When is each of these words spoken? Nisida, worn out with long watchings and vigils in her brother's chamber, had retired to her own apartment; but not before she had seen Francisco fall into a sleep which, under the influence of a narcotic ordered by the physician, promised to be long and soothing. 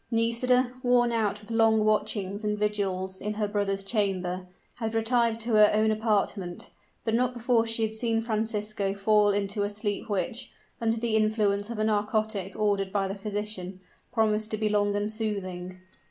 Nisida, 0.09 0.73
worn 0.81 1.11
out 1.11 1.39
with 1.41 1.51
long 1.51 1.85
watchings 1.85 2.43
and 2.43 2.57
vigils 2.57 3.21
in 3.21 3.35
her 3.35 3.47
brother's 3.47 3.83
chamber, 3.83 4.47
had 4.79 4.95
retired 4.95 5.39
to 5.41 5.51
her 5.53 5.69
own 5.71 5.91
apartment; 5.91 6.71
but 7.05 7.13
not 7.13 7.35
before 7.35 7.67
she 7.67 7.83
had 7.83 7.93
seen 7.93 8.19
Francisco 8.23 8.95
fall 8.95 9.29
into 9.29 9.61
a 9.61 9.69
sleep 9.69 10.09
which, 10.09 10.49
under 10.81 10.97
the 10.97 11.15
influence 11.15 11.69
of 11.69 11.77
a 11.77 11.83
narcotic 11.83 12.55
ordered 12.55 12.91
by 12.91 13.07
the 13.07 13.13
physician, 13.13 13.79
promised 14.11 14.49
to 14.49 14.57
be 14.57 14.69
long 14.69 14.95
and 14.95 15.11
soothing. 15.11 15.79